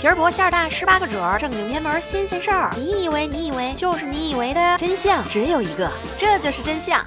[0.00, 2.70] 皮儿薄馅儿大，十八个褶儿，正经偏门新鲜事儿。
[2.74, 7.04] 你以为你以为就是你以为的真相只有一个，这就是真相。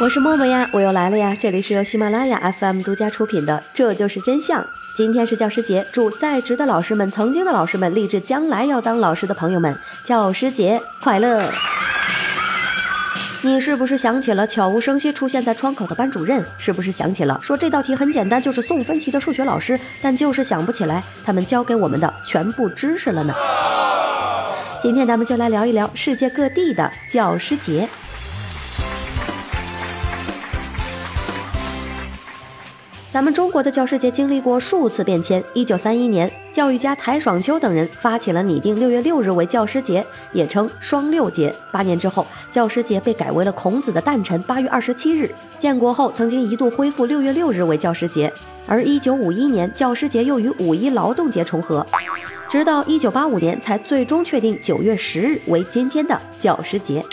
[0.00, 1.36] 我是默默呀，我又来了呀！
[1.38, 4.60] 这里是由喜马拉雅 FM 独家出品的《这就是真相》。
[4.96, 11.48] 今天是教师节，祝在职的老师们、曾经的老师们、立志将来要当老师的朋友们，教师节快乐！
[13.42, 16.44] 你是不是想起了悄无声息出现在窗口的班主任？
[16.58, 19.80] 是不是想起了说这道题很简单，就是送分题的数学老师？
[20.02, 23.34] 但就是想不起来他们教给我们的全部知识了呢？
[24.82, 27.88] 今天咱们就来聊一聊世界各地的教师节。
[33.12, 35.42] 咱们中国的教师节经历过数次变迁。
[35.52, 41.52] 一九三一年，教育家台爽秋等人发起了拟定六月六日为教师节，也称双六节。
[41.72, 45.28] 八年之后，教师节被改为了孔子的诞辰八月二十七日。
[45.58, 48.32] 建国后，曾经一度恢复六月六日为教师节，
[48.64, 51.84] 而一九五一年，教师节又与五一劳动节重合，
[52.48, 57.04] 直到一九八五年才最终确定九月十日为今天的教师节。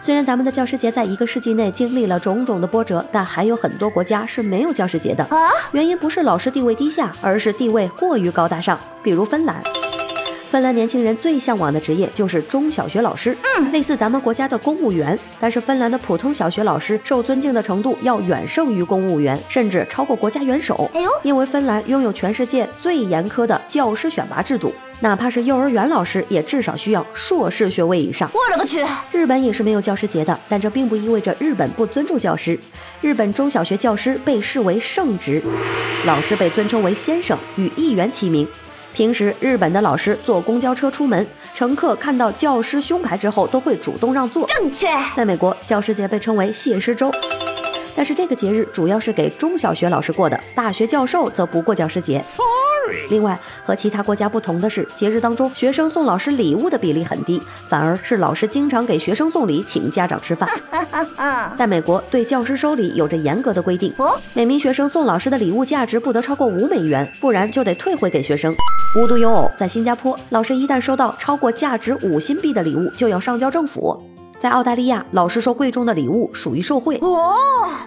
[0.00, 5.26] 虽然咱们的教师节在一个世纪内经历了种种的波折，但还有很多国家是没有教师节的。
[5.72, 8.78] 原因不是老师地位低下，而是地位过于高大上。
[9.02, 9.62] 比如芬兰，
[10.50, 13.36] 芬兰年轻人最向往的职业就是中小学老师，
[13.72, 15.18] 类似咱们国家的公务员。
[15.40, 20.88] 但是芬兰的普通小学老师受尊敬的程度要远胜于公务员，甚至超过国家元首。
[20.94, 24.72] 哎呦，因为芬兰拥有全世界最严苛的教师选拔制度。
[25.00, 28.30] 哪怕是幼儿园老师，也至少需要硕士学位以上。
[28.32, 28.82] 我勒个去！
[29.12, 32.58] 日本也是没有教师节的，但这并不意味着日本不尊重教师。
[33.02, 35.42] 日本中小学教师被视为圣职，
[36.06, 38.46] 老师被尊称为先生，与议员齐名。
[38.96, 44.46] 平时日本的老师坐公交车出门，乘客看到教师胸牌之后都会主动让座。
[44.46, 44.86] 正确。
[45.14, 47.10] 在美国，教师节被称为谢师周。
[47.94, 52.24] 但是这个节日主要是给中小学老师过的，大学教授则不过教师节。
[53.08, 60.48] 另外，和其他国家不同的是，节日当中学生送老师礼物的比例很低，反而是老师经常给学生送礼，请家长吃饭。
[61.56, 63.92] 在美国，对教师收礼有着严格的规定，
[64.34, 68.54] 每名学生送老师的礼物价值不得超过五美元，不然就得退回给学生。
[68.96, 74.02] 无独有偶，在新加坡，老师一旦收到超过价值五新币的礼物，就要上交政府。
[74.38, 76.98] 在澳大利亚，老师收贵重的礼物属于受贿。
[76.98, 77.34] 哦，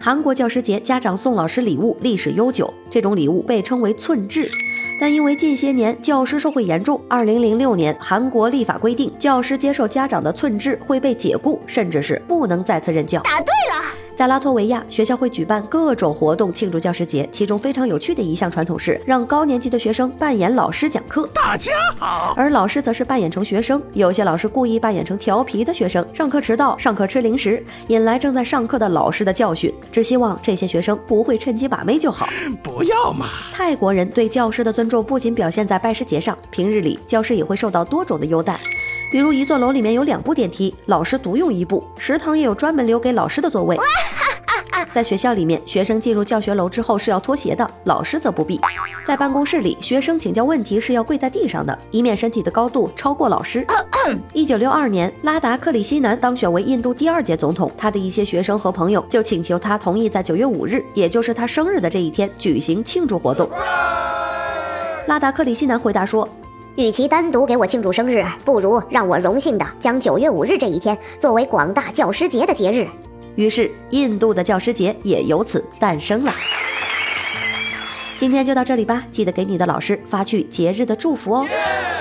[0.00, 4.48] 韩国教师节，家长送老师礼物历史悠久，这种礼物被称为寸制。
[5.00, 13.20] 但因为近些年教师受贿严重，二零零六年韩国立法规定，教师接受家长的寸制会被解雇，甚至是不能再次任教。
[13.22, 14.05] 答对了。
[14.16, 17.28] 在拉脱维亚，学校会举办各种活动庆祝教师节。
[17.30, 23.80] 其中非常有趣的一项传统是让高年级的学生扮演老师讲课，大家好，而老师则是扮演成学生。
[23.92, 29.70] 有些老师故意扮演成调皮的学生，上课迟到，上课吃零食，引来正在上课的老师的教训。
[29.92, 32.26] 只希望这些学生不会趁机把妹就好。
[32.64, 33.28] 不要嘛！
[33.52, 38.58] 泰国人对教师的尊重不仅表现在拜师节上，平日里教师也会受到多种的优待。
[39.10, 43.78] 比如一座楼里面有两部电梯，老师独用一部；食堂也有专门留给老师的座位。
[44.92, 48.58] 在学校里面，学生进入教学楼之后是要脱鞋的，老师则不必。
[49.06, 53.66] 在办公室里，学生请教问题是要跪在地上的，以免身体的高度超过老师。
[54.32, 63.48] 一九六二年，拉达克里希南当选为印度第二届总统，他的一些学生和朋友就请求他同意在九月五日，也就是他生日的这一天举行庆祝活动。
[65.06, 66.28] 拉达克里希南回答说
[66.76, 72.86] ：“与其单独给我庆祝生日，不如让我荣幸的将九月五日这一天作为广大教师节的节日。”
[73.34, 76.32] 于是，印度的教师节也由此诞生了。
[78.18, 81.46] 今天就到这里吧，记得给你的老师发去节日的祝福哦。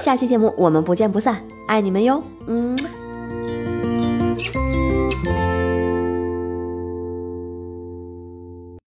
[0.00, 2.78] 下期节目我们不见不散，爱你们哟，嗯。